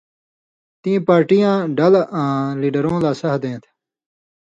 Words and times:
تَیں 0.81 0.99
پارٹی 1.07 1.39
آں 1.49 1.59
ڈلہۡ 1.77 2.07
آں 2.21 2.41
لیڈرؤں 2.61 2.99
لا 3.03 3.11
سہہۡ 3.19 3.39
دیں 3.43 3.57
تھہ۔ 3.63 3.71